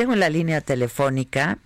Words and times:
Tengo 0.00 0.14
en 0.14 0.20
la 0.20 0.30
línea 0.30 0.62
telefónica 0.62 1.58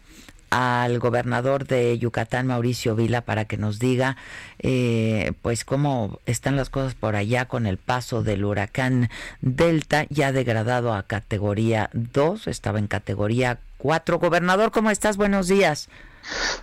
al 0.51 0.99
gobernador 0.99 1.69
de 1.69 1.97
Yucatán, 2.01 2.49
Mauricio 2.49 2.97
Vila, 2.97 3.21
para 3.21 3.45
que 3.45 3.57
nos 3.57 3.79
diga, 3.79 4.17
eh, 4.59 5.35
pues, 5.41 5.65
cómo 5.65 6.19
están 6.27 6.57
las 6.57 6.69
cosas 6.69 6.97
por 6.97 7.15
allá 7.15 7.47
con 7.47 7.65
el 7.65 7.79
paso 7.79 8.25
del 8.25 8.45
huracán 8.45 9.09
Delta, 9.41 10.07
ya 10.11 10.33
degradado 10.33 10.95
a 10.95 11.05
categoría 11.05 11.91
2, 11.93 12.49
estaba 12.49 12.81
en 12.81 12.89
categoría 12.89 13.61
4. 13.79 14.19
Gobernador, 14.19 14.73
¿cómo 14.73 14.91
estás? 14.91 15.17
Buenos 15.17 15.47
días. 15.47 15.89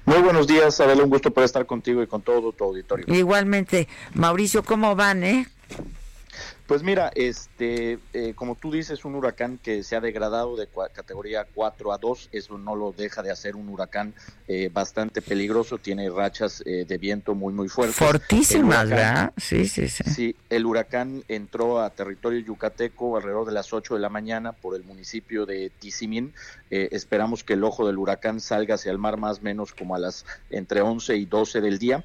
Muy 0.04 0.22
buenos 0.22 0.48
días, 0.48 0.78
Adela, 0.82 1.06
un 1.06 1.10
gusto 1.10 1.32
por 1.32 1.46
estar 1.46 1.66
contigo 1.66 2.04
y 2.04 2.08
con 2.08 2.22
todo 2.22 2.52
tu 2.52 2.66
auditorio. 2.66 3.06
Igualmente, 3.08 3.88
Mauricio, 4.14 4.64
¿cómo 4.66 4.98
van, 4.98 5.24
eh? 5.24 5.48
Pues 6.72 6.84
mira, 6.84 7.12
este, 7.16 8.00
eh, 8.14 8.32
como 8.34 8.56
tú 8.56 8.72
dices, 8.72 9.04
un 9.04 9.16
huracán 9.16 9.60
que 9.62 9.84
se 9.84 9.98
ha 9.98 10.00
degradado 10.00 10.56
de 10.56 10.70
categoría 10.94 11.46
4 11.54 11.92
a 11.92 11.98
2, 11.98 12.30
eso 12.32 12.58
no 12.58 12.78
lo 12.78 12.94
deja 12.94 13.22
de 13.22 13.30
hacer 13.30 13.58
un 13.58 13.68
huracán 13.68 14.14
eh, 14.48 14.70
bastante 14.72 15.22
peligroso, 15.22 15.80
tiene 15.80 16.10
rachas 16.10 16.64
eh, 16.66 16.86
de 16.88 16.98
viento 16.98 17.36
muy, 17.36 17.54
muy 17.54 17.68
fuertes. 17.68 17.98
Fortísimas, 17.98 18.90
¿verdad? 18.90 19.34
Sí, 19.36 19.68
sí, 19.68 19.90
sí. 19.90 20.06
Sí, 20.06 20.36
el 20.50 20.66
huracán 20.66 21.26
entró 21.28 21.82
a 21.82 21.90
territorio 21.90 22.40
yucateco 22.40 23.18
alrededor 23.18 23.48
de 23.48 23.52
las 23.52 23.74
8 23.74 23.96
de 23.96 24.00
la 24.00 24.08
mañana 24.08 24.54
por 24.54 24.74
el 24.74 24.86
municipio 24.86 25.46
de 25.46 25.72
Tizimín. 25.78 26.34
esperamos 26.70 27.44
que 27.44 27.56
el 27.56 27.66
ojo 27.66 27.86
del 27.86 27.98
huracán 27.98 28.40
salga 28.40 28.76
hacia 28.76 28.94
el 28.94 28.98
mar 28.98 29.18
más 29.18 29.40
o 29.40 29.42
menos 29.42 29.74
como 29.74 29.94
a 29.96 30.00
las 30.00 30.26
entre 30.50 30.80
11 30.80 31.18
y 31.18 31.26
12 31.26 31.60
del 31.60 31.80
día. 31.80 32.02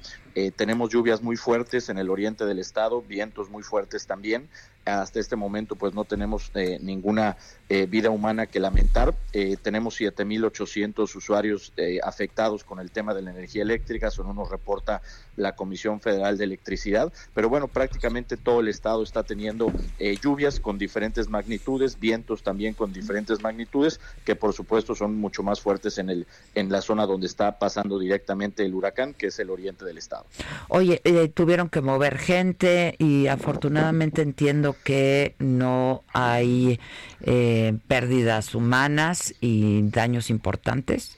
Tenemos 0.55 0.91
lluvias 0.91 1.21
muy 1.21 1.35
fuertes 1.35 1.89
en 1.89 1.97
el 1.97 2.09
oriente 2.09 2.45
del 2.45 2.59
estado, 2.59 3.01
vientos 3.01 3.49
muy 3.49 3.63
fuertes 3.63 4.05
también 4.05 4.49
hasta 4.87 5.19
este 5.19 5.35
momento 5.35 5.75
pues 5.75 5.93
no 5.93 6.05
tenemos 6.05 6.51
eh, 6.55 6.79
ninguna 6.81 7.37
eh, 7.69 7.85
vida 7.85 8.09
humana 8.09 8.45
que 8.45 8.59
lamentar. 8.59 9.13
Eh, 9.33 9.57
tenemos 9.61 9.99
7.800 9.99 11.15
usuarios 11.15 11.73
eh, 11.75 11.99
afectados 12.01 12.63
con 12.63 12.79
el 12.79 12.91
tema 12.91 13.13
de 13.13 13.21
la 13.21 13.31
energía 13.31 13.61
eléctrica, 13.63 14.07
eso 14.07 14.23
no 14.23 14.33
nos 14.33 14.49
reporta 14.49 15.01
la 15.35 15.55
Comisión 15.55 15.99
Federal 15.99 16.37
de 16.37 16.45
Electricidad, 16.45 17.11
pero 17.33 17.49
bueno, 17.49 17.67
prácticamente 17.67 18.37
todo 18.37 18.61
el 18.61 18.69
estado 18.69 19.03
está 19.03 19.23
teniendo 19.23 19.71
lluvias 19.99 20.59
con 20.59 20.79
diferentes 20.79 21.29
magnitudes, 21.29 21.99
vientos 21.99 22.41
también 22.41 22.73
con 22.73 22.91
diferentes 22.91 23.41
magnitudes, 23.43 23.99
que 24.25 24.35
por 24.35 24.53
supuesto 24.53 24.95
son 24.95 25.15
mucho 25.15 25.43
más 25.43 25.59
fuertes 25.61 25.97
en, 25.99 26.09
el, 26.09 26.27
en 26.55 26.71
la 26.71 26.81
zona 26.81 27.05
donde 27.05 27.27
está 27.27 27.59
pasando 27.59 27.99
directamente 27.99 28.65
el 28.65 28.73
huracán, 28.73 29.13
que 29.13 29.27
es 29.27 29.37
el 29.37 29.51
oriente 29.51 29.85
del 29.85 29.99
estado. 29.99 30.25
Oye, 30.67 31.01
tuvieron 31.33 31.69
que 31.69 31.81
mover 31.81 32.17
gente 32.17 32.95
y 32.99 33.27
afortunadamente 33.27 34.21
entiendo 34.21 34.75
que 34.83 35.35
no 35.39 36.03
hay... 36.13 36.79
Eh, 37.21 37.77
pérdidas 37.87 38.53
humanas 38.53 39.33
y 39.41 39.81
daños 39.89 40.29
importantes? 40.29 41.17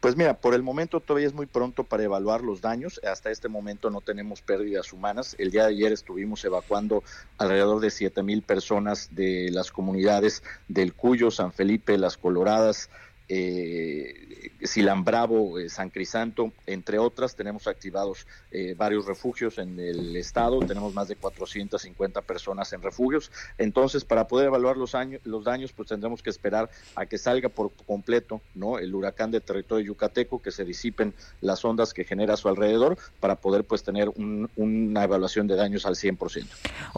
Pues 0.00 0.16
mira, 0.16 0.34
por 0.34 0.54
el 0.54 0.62
momento 0.62 1.00
todavía 1.00 1.26
es 1.26 1.34
muy 1.34 1.46
pronto 1.46 1.82
para 1.82 2.04
evaluar 2.04 2.42
los 2.42 2.60
daños. 2.60 3.00
Hasta 3.04 3.30
este 3.30 3.48
momento 3.48 3.90
no 3.90 4.00
tenemos 4.00 4.42
pérdidas 4.42 4.92
humanas. 4.92 5.34
El 5.38 5.50
día 5.50 5.64
de 5.64 5.70
ayer 5.70 5.92
estuvimos 5.92 6.44
evacuando 6.44 7.02
alrededor 7.36 7.80
de 7.80 7.90
siete 7.90 8.22
mil 8.22 8.42
personas 8.42 9.08
de 9.10 9.50
las 9.50 9.72
comunidades 9.72 10.44
del 10.68 10.94
Cuyo, 10.94 11.32
San 11.32 11.52
Felipe, 11.52 11.98
Las 11.98 12.16
Coloradas, 12.16 12.90
eh, 13.28 14.50
Silambravo, 14.62 15.58
eh, 15.58 15.68
San 15.68 15.90
Crisanto, 15.90 16.52
entre 16.66 16.98
otras. 16.98 17.36
Tenemos 17.36 17.66
activados 17.66 18.26
eh, 18.50 18.74
varios 18.76 19.06
refugios 19.06 19.58
en 19.58 19.78
el 19.78 20.16
estado, 20.16 20.60
tenemos 20.60 20.94
más 20.94 21.08
de 21.08 21.16
450 21.16 22.22
personas 22.22 22.72
en 22.72 22.82
refugios. 22.82 23.30
Entonces, 23.58 24.04
para 24.04 24.26
poder 24.26 24.46
evaluar 24.46 24.76
los, 24.76 24.92
los 25.24 25.44
daños, 25.44 25.72
pues 25.72 25.88
tendremos 25.88 26.22
que 26.22 26.30
esperar 26.30 26.70
a 26.94 27.06
que 27.06 27.18
salga 27.18 27.48
por 27.48 27.72
completo 27.86 28.40
¿no? 28.54 28.78
el 28.78 28.94
huracán 28.94 29.30
de 29.30 29.40
territorio 29.40 29.86
yucateco, 29.86 30.42
que 30.42 30.50
se 30.50 30.64
disipen 30.64 31.14
las 31.40 31.64
ondas 31.64 31.94
que 31.94 32.04
genera 32.04 32.34
a 32.34 32.36
su 32.36 32.48
alrededor, 32.48 32.98
para 33.20 33.36
poder 33.36 33.64
pues 33.64 33.82
tener 33.82 34.10
una 34.56 35.04
evaluación 35.04 35.46
de 35.46 35.56
daños 35.56 35.86
al 35.86 35.94
100%. 35.94 36.46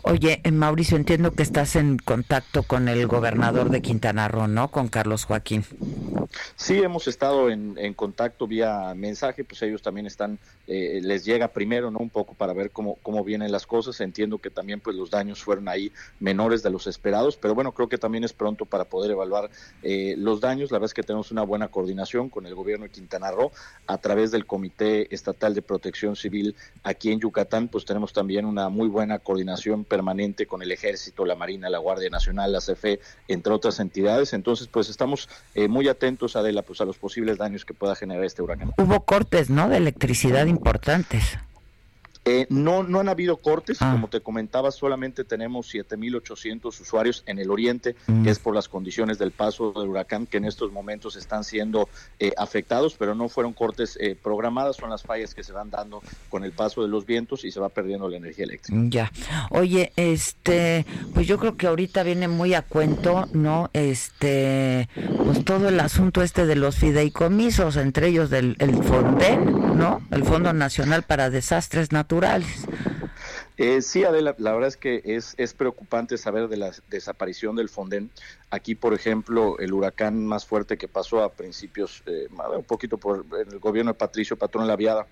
Oye, 0.02 0.40
eh, 0.42 0.50
Mauricio, 0.50 0.96
entiendo 0.96 1.32
que 1.32 1.42
estás 1.42 1.76
en 1.76 1.98
contacto 1.98 2.62
con 2.62 2.88
el 2.88 3.06
gobernador 3.06 3.70
de 3.70 3.82
Quintana 3.82 4.28
Roo, 4.28 4.48
¿no? 4.48 4.70
Con 4.70 4.88
Carlos 4.88 5.24
Joaquín. 5.24 5.64
Sí, 6.56 6.78
hemos 6.82 7.08
estado 7.08 7.50
en, 7.50 7.94
contacto 7.94 8.46
vía 8.46 8.92
mensaje, 8.94 9.44
pues 9.44 9.60
ellos 9.62 9.82
también 9.82 10.06
están, 10.06 10.38
eh, 10.66 11.00
les 11.02 11.24
llega 11.24 11.48
primero, 11.48 11.90
¿no? 11.90 11.98
Un 11.98 12.10
poco 12.10 12.34
para 12.34 12.52
ver 12.52 12.70
cómo, 12.70 12.96
cómo 13.02 13.24
vienen 13.24 13.52
las 13.52 13.66
cosas. 13.66 14.00
Entiendo 14.00 14.38
que 14.38 14.50
también 14.50 14.80
pues 14.80 14.96
los 14.96 15.10
daños 15.10 15.42
fueron 15.42 15.68
ahí 15.68 15.92
menores 16.18 16.62
de 16.62 16.70
los 16.70 16.86
esperados, 16.86 17.36
pero 17.36 17.54
bueno, 17.54 17.72
creo 17.72 17.88
que 17.88 17.98
también 17.98 18.24
es 18.24 18.32
pronto 18.32 18.64
para 18.64 18.84
poder 18.84 19.10
evaluar 19.10 19.50
eh, 19.82 20.14
los 20.16 20.40
daños. 20.40 20.70
La 20.70 20.78
verdad 20.78 20.86
es 20.86 20.94
que 20.94 21.02
tenemos 21.02 21.30
una 21.30 21.42
buena 21.42 21.68
coordinación 21.68 22.28
con 22.28 22.46
el 22.46 22.54
gobierno 22.54 22.84
de 22.84 22.90
Quintana 22.90 23.30
Roo 23.30 23.52
a 23.86 23.98
través 23.98 24.30
del 24.30 24.46
Comité 24.46 25.12
Estatal 25.14 25.54
de 25.54 25.62
Protección 25.62 26.16
Civil 26.16 26.54
aquí 26.82 27.12
en 27.12 27.20
Yucatán, 27.20 27.68
pues 27.68 27.84
tenemos 27.84 28.12
también 28.12 28.44
una 28.44 28.68
muy 28.68 28.88
buena 28.88 29.18
coordinación 29.18 29.84
permanente 29.84 30.46
con 30.46 30.62
el 30.62 30.72
Ejército, 30.72 31.24
la 31.24 31.34
Marina, 31.34 31.68
la 31.70 31.78
Guardia 31.78 32.10
Nacional, 32.10 32.52
la 32.52 32.60
CFE, 32.60 33.00
entre 33.28 33.52
otras 33.52 33.80
entidades. 33.80 34.32
Entonces, 34.32 34.68
pues 34.68 34.88
estamos 34.88 35.28
eh, 35.54 35.68
muy 35.68 35.88
atentos 35.88 36.09
Adela, 36.36 36.62
pues 36.62 36.80
a 36.80 36.84
los 36.84 36.98
posibles 36.98 37.38
daños 37.38 37.64
que 37.64 37.74
pueda 37.74 37.94
generar 37.94 38.24
este 38.24 38.42
huracán. 38.42 38.72
Hubo 38.78 39.04
cortes, 39.04 39.50
¿no? 39.50 39.68
De 39.68 39.76
electricidad 39.76 40.46
importantes. 40.46 41.38
Eh, 42.26 42.46
no, 42.50 42.82
no 42.82 43.00
han 43.00 43.08
habido 43.08 43.38
cortes, 43.38 43.78
ah. 43.80 43.92
como 43.92 44.08
te 44.08 44.20
comentaba, 44.20 44.70
solamente 44.70 45.24
tenemos 45.24 45.72
7.800 45.72 46.66
usuarios 46.80 47.22
en 47.26 47.38
el 47.38 47.50
oriente, 47.50 47.96
mm. 48.06 48.24
que 48.24 48.30
es 48.30 48.38
por 48.38 48.54
las 48.54 48.68
condiciones 48.68 49.18
del 49.18 49.30
paso 49.30 49.72
del 49.72 49.88
huracán 49.88 50.26
que 50.26 50.36
en 50.36 50.44
estos 50.44 50.70
momentos 50.70 51.16
están 51.16 51.44
siendo 51.44 51.88
eh, 52.18 52.32
afectados, 52.36 52.94
pero 52.98 53.14
no 53.14 53.30
fueron 53.30 53.54
cortes 53.54 53.96
eh, 54.00 54.16
programadas, 54.22 54.76
son 54.76 54.90
las 54.90 55.02
fallas 55.02 55.34
que 55.34 55.42
se 55.42 55.52
van 55.52 55.70
dando 55.70 56.02
con 56.28 56.44
el 56.44 56.52
paso 56.52 56.82
de 56.82 56.88
los 56.88 57.06
vientos 57.06 57.44
y 57.44 57.50
se 57.50 57.58
va 57.58 57.70
perdiendo 57.70 58.08
la 58.08 58.18
energía 58.18 58.44
eléctrica. 58.44 58.78
Ya, 58.88 59.10
oye, 59.50 59.92
este, 59.96 60.84
pues 61.14 61.26
yo 61.26 61.38
creo 61.38 61.56
que 61.56 61.68
ahorita 61.68 62.02
viene 62.02 62.28
muy 62.28 62.52
a 62.52 62.60
cuento, 62.62 63.28
¿no? 63.32 63.70
Este, 63.72 64.88
pues 65.24 65.42
todo 65.44 65.68
el 65.68 65.80
asunto 65.80 66.22
este 66.22 66.44
de 66.44 66.56
los 66.56 66.76
fideicomisos, 66.76 67.76
entre 67.76 68.08
ellos 68.08 68.28
del 68.28 68.56
el 68.58 68.74
FONDEN, 68.82 69.69
El 70.10 70.24
Fondo 70.24 70.52
Nacional 70.52 71.04
para 71.04 71.30
Desastres 71.30 71.90
Naturales 71.90 72.66
eh, 73.56 73.82
sí, 73.82 74.04
Adela, 74.04 74.34
la 74.38 74.52
verdad 74.52 74.68
es 74.68 74.76
que 74.76 75.02
es, 75.04 75.54
preocupante 75.54 76.16
saber 76.16 76.48
de 76.48 76.56
la 76.56 76.72
desaparición 76.88 77.56
del 77.56 77.68
Fonden. 77.68 78.10
Aquí, 78.50 78.74
por 78.74 78.94
ejemplo, 78.94 79.58
el 79.58 79.72
huracán 79.72 80.24
más 80.24 80.46
fuerte 80.46 80.78
que 80.78 80.88
pasó 80.88 81.22
a 81.22 81.32
principios, 81.32 82.02
eh, 82.06 82.28
un 82.56 82.64
poquito 82.64 82.96
por 82.96 83.26
el 83.38 83.58
gobierno 83.58 83.92
de 83.92 83.98
Patricio 83.98 84.36
Patrón 84.36 84.66
Laviada, 84.66 85.06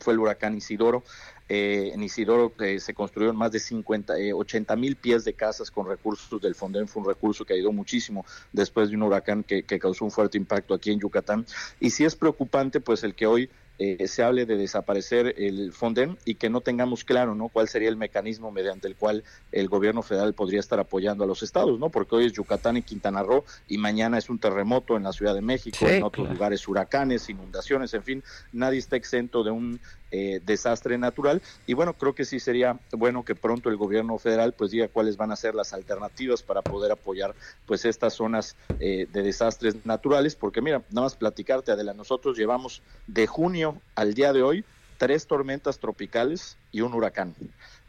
fue 0.00 0.14
el 0.14 0.18
huracán 0.18 0.56
Isidoro. 0.56 1.04
Eh, 1.48 1.92
en 1.94 2.02
Isidoro 2.02 2.52
eh, 2.58 2.80
se 2.80 2.92
construyeron 2.92 3.36
más 3.36 3.52
de 3.52 3.60
50, 3.60 4.14
80 4.34 4.76
mil 4.76 4.96
pies 4.96 5.24
de 5.24 5.34
casas 5.34 5.70
con 5.70 5.88
recursos 5.88 6.40
del 6.40 6.54
Fonden. 6.54 6.88
Fue 6.88 7.02
un 7.02 7.08
recurso 7.08 7.44
que 7.44 7.54
ayudó 7.54 7.72
muchísimo 7.72 8.24
después 8.52 8.90
de 8.90 8.96
un 8.96 9.04
huracán 9.04 9.44
que, 9.44 9.62
que 9.62 9.78
causó 9.78 10.04
un 10.04 10.10
fuerte 10.10 10.38
impacto 10.38 10.74
aquí 10.74 10.90
en 10.90 11.00
Yucatán. 11.00 11.46
Y 11.80 11.90
sí 11.90 12.04
es 12.04 12.16
preocupante, 12.16 12.80
pues, 12.80 13.04
el 13.04 13.14
que 13.14 13.26
hoy 13.26 13.48
eh, 13.78 14.08
se 14.08 14.22
hable 14.22 14.46
de 14.46 14.56
desaparecer 14.56 15.34
el 15.36 15.72
Fonden 15.72 16.16
y 16.24 16.36
que 16.36 16.48
no 16.48 16.60
tengamos 16.60 17.04
claro 17.04 17.34
no 17.34 17.48
cuál 17.48 17.68
sería 17.68 17.88
el 17.88 17.96
mecanismo 17.96 18.50
mediante 18.50 18.88
el 18.88 18.96
cual 18.96 19.24
el 19.52 19.68
gobierno 19.68 20.02
federal 20.02 20.32
podría 20.34 20.60
estar 20.60 20.80
apoyando 20.80 21.24
a 21.24 21.26
los 21.26 21.42
estados 21.42 21.78
no 21.78 21.90
porque 21.90 22.16
hoy 22.16 22.26
es 22.26 22.32
Yucatán 22.32 22.76
y 22.78 22.82
Quintana 22.82 23.22
Roo 23.22 23.44
y 23.68 23.78
mañana 23.78 24.18
es 24.18 24.30
un 24.30 24.38
terremoto 24.38 24.96
en 24.96 25.02
la 25.02 25.12
Ciudad 25.12 25.34
de 25.34 25.42
México 25.42 25.86
en 25.88 26.02
otros 26.02 26.28
lugares 26.30 26.66
huracanes 26.66 27.28
inundaciones 27.28 27.92
en 27.94 28.02
fin 28.02 28.24
nadie 28.52 28.78
está 28.78 28.96
exento 28.96 29.44
de 29.44 29.50
un 29.50 29.80
eh, 30.10 30.40
desastre 30.44 30.98
natural 30.98 31.42
y 31.66 31.74
bueno 31.74 31.94
creo 31.94 32.14
que 32.14 32.24
sí 32.24 32.40
sería 32.40 32.80
bueno 32.92 33.24
que 33.24 33.34
pronto 33.34 33.68
el 33.68 33.76
gobierno 33.76 34.18
federal 34.18 34.54
pues 34.54 34.70
diga 34.70 34.88
cuáles 34.88 35.16
van 35.16 35.32
a 35.32 35.36
ser 35.36 35.54
las 35.54 35.72
alternativas 35.72 36.42
para 36.42 36.62
poder 36.62 36.92
apoyar 36.92 37.34
pues 37.66 37.84
estas 37.84 38.14
zonas 38.14 38.56
eh, 38.78 39.06
de 39.12 39.22
desastres 39.22 39.84
naturales 39.84 40.36
porque 40.36 40.62
mira 40.62 40.84
nada 40.90 41.06
más 41.06 41.16
platicarte 41.16 41.72
Adela 41.72 41.94
nosotros 41.94 42.36
llevamos 42.36 42.82
de 43.06 43.26
junio 43.26 43.80
al 43.94 44.14
día 44.14 44.32
de 44.32 44.42
hoy 44.42 44.64
tres 44.96 45.26
tormentas 45.26 45.78
tropicales 45.78 46.56
y 46.72 46.80
un 46.80 46.94
huracán. 46.94 47.34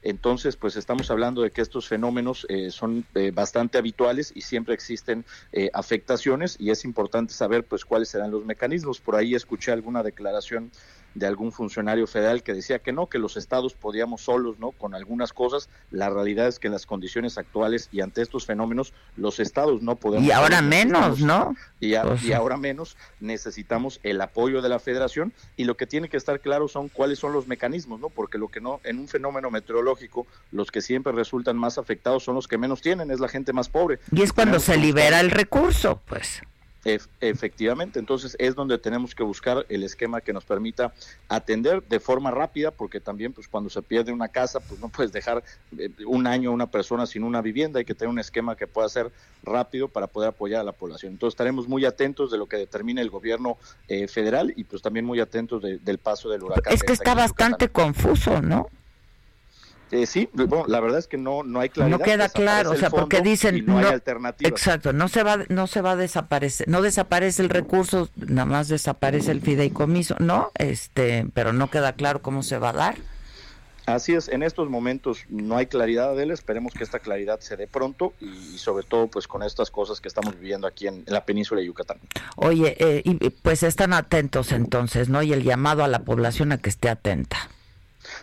Entonces, 0.01 0.55
pues 0.55 0.75
estamos 0.75 1.09
hablando 1.11 1.41
de 1.41 1.51
que 1.51 1.61
estos 1.61 1.87
fenómenos 1.87 2.45
eh, 2.49 2.71
son 2.71 3.05
eh, 3.15 3.31
bastante 3.31 3.77
habituales 3.77 4.31
y 4.33 4.41
siempre 4.41 4.73
existen 4.73 5.25
eh, 5.51 5.69
afectaciones 5.73 6.55
y 6.59 6.69
es 6.69 6.85
importante 6.85 7.33
saber 7.33 7.65
pues 7.65 7.83
cuáles 7.83 8.09
serán 8.09 8.31
los 8.31 8.45
mecanismos. 8.45 9.01
Por 9.01 9.15
ahí 9.15 9.35
escuché 9.35 9.71
alguna 9.71 10.03
declaración 10.03 10.71
de 11.17 11.25
algún 11.25 11.51
funcionario 11.51 12.05
federal 12.05 12.43
que 12.43 12.53
decía 12.53 12.77
que 12.77 12.91
no, 12.91 13.07
que 13.07 13.17
los 13.17 13.37
estados 13.37 13.73
podíamos 13.73 14.21
solos, 14.21 14.59
¿no? 14.59 14.71
Con 14.71 14.93
algunas 14.93 15.33
cosas. 15.33 15.67
La 15.89 16.11
realidad 16.11 16.47
es 16.47 16.59
que 16.59 16.67
en 16.67 16.73
las 16.73 16.85
condiciones 16.85 17.39
actuales 17.39 17.89
y 17.91 18.01
ante 18.01 18.21
estos 18.21 18.45
fenómenos, 18.45 18.93
los 19.15 19.39
estados 19.39 19.81
no 19.81 19.95
podemos. 19.95 20.27
Y 20.27 20.31
ahora 20.31 20.61
menos, 20.61 21.19
¿no? 21.19 21.55
Y, 21.79 21.93
y, 21.93 22.33
ahora 22.33 22.57
menos 22.57 22.97
necesitamos 23.19 23.99
el 24.03 24.21
apoyo 24.21 24.61
de 24.61 24.69
la 24.69 24.77
federación 24.77 25.33
y 25.55 25.63
lo 25.63 25.75
que 25.75 25.87
tiene 25.87 26.07
que 26.07 26.17
estar 26.17 26.39
claro 26.39 26.67
son 26.67 26.87
cuáles 26.87 27.17
son 27.17 27.33
los 27.33 27.47
mecanismos, 27.47 27.99
¿no? 27.99 28.09
Porque 28.09 28.37
lo 28.37 28.49
que 28.49 28.61
no, 28.61 28.79
en 28.83 28.99
un 28.99 29.07
fenómeno 29.07 29.49
meteorológico, 29.49 30.27
los 30.51 30.69
que 30.69 30.81
siempre 30.81 31.13
resultan 31.13 31.57
más 31.57 31.79
afectados 31.79 32.23
son 32.23 32.35
los 32.35 32.47
que 32.47 32.59
menos 32.59 32.81
tienen, 32.81 33.09
es 33.09 33.19
la 33.19 33.27
gente 33.27 33.53
más 33.53 33.69
pobre. 33.69 33.99
Y 34.11 34.21
es 34.21 34.33
cuando 34.33 34.59
se 34.59 34.77
libera 34.77 35.19
el 35.19 35.31
recurso, 35.31 35.99
pues 36.05 36.41
efectivamente, 37.19 37.99
entonces 37.99 38.35
es 38.39 38.55
donde 38.55 38.77
tenemos 38.77 39.13
que 39.13 39.23
buscar 39.23 39.65
el 39.69 39.83
esquema 39.83 40.21
que 40.21 40.33
nos 40.33 40.45
permita 40.45 40.93
atender 41.27 41.83
de 41.83 41.99
forma 41.99 42.31
rápida, 42.31 42.71
porque 42.71 42.99
también 42.99 43.33
pues 43.33 43.47
cuando 43.47 43.69
se 43.69 43.81
pierde 43.81 44.11
una 44.11 44.29
casa, 44.29 44.59
pues 44.59 44.79
no 44.79 44.89
puedes 44.89 45.11
dejar 45.11 45.43
eh, 45.77 45.89
un 46.05 46.27
año 46.27 46.49
a 46.49 46.53
una 46.53 46.67
persona 46.67 47.05
sin 47.05 47.23
una 47.23 47.41
vivienda, 47.41 47.79
hay 47.79 47.85
que 47.85 47.95
tener 47.95 48.09
un 48.09 48.19
esquema 48.19 48.55
que 48.55 48.67
pueda 48.67 48.87
ser 48.89 49.11
rápido 49.43 49.87
para 49.87 50.07
poder 50.07 50.29
apoyar 50.29 50.61
a 50.61 50.63
la 50.63 50.71
población. 50.71 51.13
Entonces 51.13 51.33
estaremos 51.33 51.67
muy 51.67 51.85
atentos 51.85 52.31
de 52.31 52.37
lo 52.37 52.47
que 52.47 52.57
determine 52.57 53.01
el 53.01 53.09
gobierno 53.09 53.57
eh, 53.87 54.07
federal 54.07 54.53
y 54.55 54.63
pues 54.63 54.81
también 54.81 55.05
muy 55.05 55.19
atentos 55.19 55.61
del 55.61 55.97
paso 55.97 56.29
del 56.29 56.43
huracán. 56.43 56.73
Es 56.73 56.83
que 56.83 56.93
está 56.93 57.13
bastante 57.13 57.69
confuso, 57.69 58.41
¿no? 58.41 58.69
Eh, 59.91 60.05
sí, 60.05 60.29
bueno, 60.33 60.65
la 60.67 60.79
verdad 60.81 60.99
es 60.99 61.07
que 61.07 61.17
no 61.17 61.43
no 61.43 61.59
hay 61.59 61.69
claridad. 61.69 61.97
No 61.97 62.03
queda 62.03 62.29
claro, 62.29 62.71
o 62.71 62.75
sea, 62.75 62.89
porque 62.89 63.21
dicen 63.21 63.65
no, 63.65 63.77
hay 63.77 63.85
alternativa. 63.85 64.49
Exacto, 64.49 64.91
no 64.91 65.07
se 65.07 65.23
va 65.23 65.37
no 65.47 65.67
se 65.67 65.81
va 65.81 65.91
a 65.91 65.95
desaparecer, 65.95 66.67
no 66.67 66.81
desaparece 66.81 67.41
el 67.41 67.49
recurso, 67.49 68.09
nada 68.15 68.45
más 68.45 68.67
desaparece 68.67 69.31
el 69.31 69.41
fideicomiso, 69.41 70.15
¿no? 70.19 70.51
Este, 70.55 71.25
pero 71.33 71.53
no 71.53 71.69
queda 71.69 71.93
claro 71.93 72.21
cómo 72.21 72.43
se 72.43 72.57
va 72.57 72.69
a 72.69 72.73
dar. 72.73 72.95
Así 73.87 74.13
es, 74.13 74.27
en 74.27 74.43
estos 74.43 74.69
momentos 74.69 75.23
no 75.29 75.55
hay 75.55 75.67
claridad 75.67 76.13
de 76.13 76.23
él, 76.23 76.31
esperemos 76.31 76.73
que 76.73 76.83
esta 76.83 76.99
claridad 76.99 77.39
se 77.39 77.55
dé 77.55 77.67
pronto 77.67 78.11
y, 78.19 78.57
sobre 78.57 78.85
todo 78.85 79.07
pues 79.07 79.29
con 79.29 79.43
estas 79.43 79.71
cosas 79.71 80.01
que 80.01 80.09
estamos 80.09 80.37
viviendo 80.37 80.67
aquí 80.67 80.87
en, 80.87 81.05
la 81.07 81.23
península 81.23 81.61
de 81.61 81.67
Yucatán. 81.67 81.97
Oye, 82.35 82.75
eh, 82.79 83.01
y, 83.05 83.29
pues 83.29 83.63
están 83.63 83.93
atentos 83.93 84.51
entonces, 84.51 85.07
¿no? 85.07 85.23
Y 85.23 85.31
el 85.31 85.43
llamado 85.43 85.85
a 85.85 85.87
la 85.87 85.99
población 85.99 86.51
a 86.51 86.57
que 86.57 86.67
esté 86.67 86.89
atenta. 86.89 87.37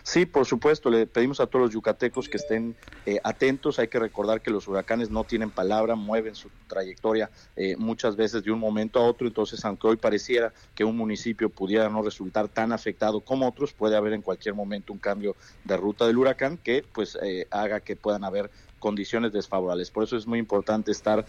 Sí, 0.07 0.27
por 0.27 0.45
supuesto, 0.45 0.91
le 0.91 1.07
pedimos 1.07 1.39
a 1.39 1.47
todos 1.47 1.65
los 1.65 1.73
yucatecos 1.73 2.29
que 2.29 2.37
estén 2.37 2.75
eh, 3.07 3.19
atentos. 3.23 3.79
Hay 3.79 3.87
que 3.87 3.97
recordar 3.97 4.39
que 4.39 4.51
los 4.51 4.67
huracanes 4.67 5.09
no 5.09 5.23
tienen 5.23 5.49
palabra, 5.49 5.95
mueven 5.95 6.35
su 6.35 6.51
trayectoria 6.67 7.31
eh, 7.55 7.75
muchas 7.75 8.15
veces 8.15 8.43
de 8.43 8.51
un 8.51 8.59
momento 8.59 8.99
a 8.99 9.03
otro. 9.03 9.25
Entonces, 9.25 9.65
aunque 9.65 9.87
hoy 9.87 9.97
pareciera 9.97 10.53
que 10.75 10.83
un 10.83 10.95
municipio 10.95 11.49
pudiera 11.49 11.89
no 11.89 12.03
resultar 12.03 12.49
tan 12.49 12.71
afectado 12.71 13.21
como 13.21 13.47
otros, 13.47 13.73
puede 13.73 13.97
haber 13.97 14.13
en 14.13 14.21
cualquier 14.21 14.53
momento 14.53 14.93
un 14.93 14.99
cambio 14.99 15.35
de 15.63 15.75
ruta 15.75 16.05
del 16.05 16.19
huracán 16.19 16.59
que 16.59 16.85
pues 16.93 17.17
eh, 17.23 17.47
haga 17.49 17.79
que 17.79 17.95
puedan 17.95 18.23
haber 18.25 18.51
condiciones 18.77 19.33
desfavorables. 19.33 19.89
Por 19.89 20.03
eso 20.03 20.17
es 20.17 20.27
muy 20.27 20.37
importante 20.37 20.91
estar 20.91 21.25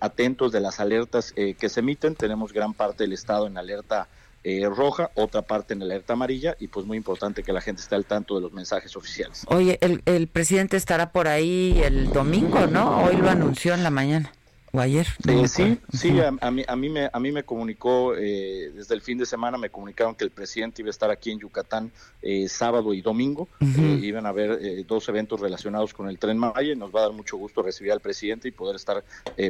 atentos 0.00 0.50
de 0.50 0.60
las 0.60 0.80
alertas 0.80 1.32
que 1.32 1.68
se 1.68 1.78
emiten. 1.78 2.16
Tenemos 2.16 2.52
gran 2.52 2.74
parte 2.74 3.04
del 3.04 3.12
estado 3.12 3.46
en 3.46 3.56
alerta 3.56 4.08
eh, 4.44 4.68
roja, 4.68 5.10
otra 5.14 5.42
parte 5.42 5.74
en 5.74 5.82
alerta 5.82 6.14
amarilla 6.14 6.56
y 6.58 6.68
pues 6.68 6.86
muy 6.86 6.96
importante 6.96 7.42
que 7.42 7.52
la 7.52 7.60
gente 7.60 7.82
esté 7.82 7.94
al 7.94 8.04
tanto 8.04 8.34
de 8.34 8.40
los 8.40 8.52
mensajes 8.52 8.96
oficiales. 8.96 9.44
Oye, 9.46 9.78
el, 9.80 10.02
el 10.06 10.26
presidente 10.26 10.76
estará 10.76 11.12
por 11.12 11.28
ahí 11.28 11.80
el 11.84 12.12
domingo, 12.12 12.66
¿no? 12.66 13.04
Hoy 13.04 13.16
lo 13.16 13.30
anunció 13.30 13.74
en 13.74 13.82
la 13.82 13.90
mañana. 13.90 14.32
¿O 14.74 14.80
ayer? 14.80 15.06
Eh, 15.28 15.48
sí, 15.48 15.78
sí, 15.92 16.18
a, 16.20 16.50
mí, 16.50 16.64
a, 16.66 16.76
mí 16.76 16.88
me, 16.88 17.10
a 17.12 17.20
mí 17.20 17.30
me 17.30 17.42
comunicó, 17.42 18.14
eh, 18.16 18.72
desde 18.74 18.94
el 18.94 19.02
fin 19.02 19.18
de 19.18 19.26
semana 19.26 19.58
me 19.58 19.68
comunicaron 19.68 20.14
que 20.14 20.24
el 20.24 20.30
presidente 20.30 20.80
iba 20.80 20.88
a 20.88 20.90
estar 20.90 21.10
aquí 21.10 21.30
en 21.30 21.38
Yucatán 21.38 21.92
eh, 22.22 22.48
sábado 22.48 22.94
y 22.94 23.02
domingo. 23.02 23.48
iban 23.60 24.24
a 24.24 24.30
haber 24.30 24.86
dos 24.86 25.06
eventos 25.10 25.40
relacionados 25.40 25.92
con 25.92 26.08
el 26.08 26.18
Tren 26.18 26.38
Maya 26.38 26.74
nos 26.74 26.94
va 26.94 27.00
a 27.00 27.02
dar 27.04 27.12
mucho 27.12 27.36
gusto 27.36 27.62
recibir 27.62 27.92
al 27.92 28.00
presidente 28.00 28.48
y 28.48 28.50
poder 28.50 28.76
estar 28.76 29.04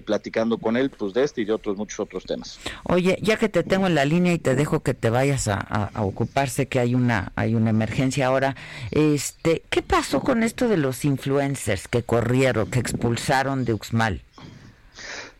platicando 0.04 0.58
con 0.58 0.76
él 0.76 0.90
pues 0.90 1.14
de 1.14 1.22
este 1.22 1.42
y 1.42 1.44
de 1.44 1.52
otros 1.52 1.76
muchos 1.76 2.00
otros 2.00 2.24
temas. 2.24 2.58
Oye, 2.84 3.18
ya 3.22 3.36
que 3.36 3.48
te 3.48 3.62
tengo 3.62 3.86
en 3.86 3.94
la 3.94 4.04
línea 4.04 4.32
y 4.32 4.38
te 4.38 4.56
dejo 4.56 4.80
que 4.80 4.94
te 4.94 5.10
vayas 5.10 5.46
a, 5.46 5.58
a 5.58 6.02
ocuparse 6.02 6.66
que 6.66 6.80
hay 6.80 6.94
una, 6.94 7.32
hay 7.36 7.54
una 7.54 7.70
emergencia 7.70 8.26
ahora, 8.26 8.56
este, 8.90 9.62
¿qué 9.70 9.82
pasó 9.82 10.20
con 10.20 10.42
esto 10.42 10.68
de 10.68 10.76
los 10.76 11.04
influencers 11.04 11.86
que 11.86 12.02
corrieron, 12.02 12.70
que 12.70 12.80
expulsaron 12.80 13.64
de 13.64 13.74
Uxmal? 13.74 14.22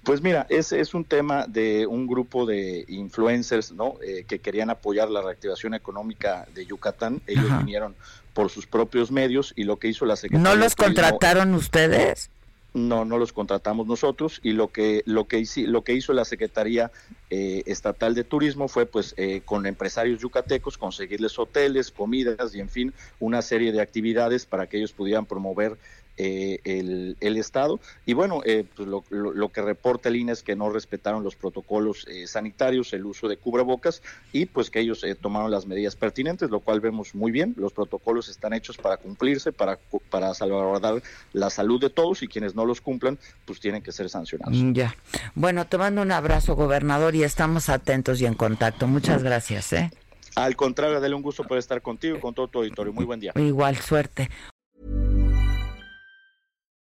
Pues 0.04 0.20
mira, 0.20 0.46
es, 0.48 0.72
es 0.72 0.94
un 0.94 1.04
tema 1.04 1.46
de 1.46 1.86
un 1.86 2.06
grupo 2.08 2.44
de 2.44 2.84
influencers 2.88 3.70
¿no? 3.72 3.94
Eh, 4.04 4.24
que 4.26 4.40
querían 4.40 4.68
apoyar 4.70 5.08
la 5.10 5.22
reactivación 5.22 5.74
económica 5.74 6.46
de 6.54 6.66
Yucatán. 6.66 7.22
Ellos 7.26 7.46
vinieron 7.58 7.94
por 8.34 8.50
sus 8.50 8.66
propios 8.66 9.12
medios 9.12 9.52
y 9.54 9.64
lo 9.64 9.78
que 9.78 9.88
hizo 9.88 10.04
la 10.04 10.16
Secretaría... 10.16 10.54
¿No 10.54 10.56
los 10.56 10.74
contrataron 10.74 11.54
ustedes? 11.54 12.30
No, 12.74 13.04
no 13.04 13.18
los 13.18 13.34
contratamos 13.34 13.86
nosotros 13.86 14.40
y 14.42 14.52
lo 14.52 14.68
que 14.68 15.02
lo 15.04 15.26
que 15.26 15.38
hizo, 15.38 15.60
lo 15.66 15.84
que 15.84 15.92
hizo 15.92 16.14
la 16.14 16.24
Secretaría 16.24 16.90
eh, 17.28 17.62
Estatal 17.66 18.14
de 18.14 18.24
Turismo 18.24 18.66
fue 18.66 18.86
pues 18.86 19.12
eh, 19.18 19.42
con 19.44 19.66
empresarios 19.66 20.22
yucatecos 20.22 20.78
conseguirles 20.78 21.38
hoteles, 21.38 21.90
comidas 21.90 22.54
y 22.54 22.60
en 22.60 22.70
fin 22.70 22.94
una 23.20 23.42
serie 23.42 23.72
de 23.72 23.82
actividades 23.82 24.46
para 24.46 24.66
que 24.68 24.78
ellos 24.78 24.92
pudieran 24.92 25.26
promover 25.26 25.76
eh, 26.16 26.60
el, 26.64 27.16
el, 27.20 27.36
Estado. 27.36 27.80
Y 28.04 28.12
bueno, 28.12 28.42
eh, 28.44 28.64
pues 28.76 28.86
lo, 28.86 29.02
lo, 29.10 29.48
que 29.48 29.62
reporta 29.62 30.10
el 30.10 30.16
INE 30.16 30.32
es 30.32 30.42
que 30.42 30.54
no 30.54 30.68
respetaron 30.70 31.24
los 31.24 31.36
protocolos 31.36 32.06
eh, 32.06 32.26
sanitarios, 32.26 32.92
el 32.92 33.06
uso 33.06 33.28
de 33.28 33.38
cubrebocas 33.38 34.02
y 34.32 34.46
pues 34.46 34.70
que 34.70 34.80
ellos 34.80 35.04
tomaron 35.20 35.50
las 35.50 35.66
medidas 35.66 35.96
pertinentes, 35.96 36.50
lo 36.50 36.60
cual 36.60 36.80
vemos 36.80 37.14
muy 37.14 37.32
bien. 37.32 37.54
Los 37.56 37.72
protocolos 37.72 38.28
están 38.28 38.52
hechos 38.52 38.76
para 38.76 38.98
cumplirse, 38.98 39.52
para, 39.52 39.78
para 40.10 40.34
salvaguardar 40.34 41.02
la 41.32 41.48
salud 41.48 41.80
de 41.80 41.90
todos 41.90 42.22
y 42.22 42.28
quienes 42.28 42.54
no 42.54 42.66
los 42.66 42.80
cumplan, 42.80 43.18
pues 43.44 43.58
tienen 43.60 43.82
que 43.82 43.92
ser 43.92 44.10
sancionados. 44.10 44.56
Mm, 44.56 44.72
ya. 44.72 44.94
Bueno, 45.34 45.66
te 45.66 45.78
mando 45.78 46.02
un 46.02 46.12
abrazo, 46.12 46.54
gobernador, 46.54 47.14
y 47.14 47.22
estamos 47.22 47.68
atentos 47.68 48.20
y 48.20 48.26
en 48.26 48.34
contacto. 48.34 48.86
Muchas 48.86 49.22
gracias. 49.22 49.72
¿eh? 49.72 49.90
Al 50.34 50.56
contrario, 50.56 51.00
dale 51.00 51.14
un 51.14 51.22
gusto 51.22 51.44
poder 51.44 51.60
estar 51.60 51.80
contigo 51.82 52.16
y 52.16 52.20
con 52.20 52.34
todo 52.34 52.48
tu 52.48 52.58
auditorio. 52.58 52.92
Muy 52.92 53.04
buen 53.04 53.20
día. 53.20 53.32
Igual, 53.36 53.76
suerte. 53.76 54.28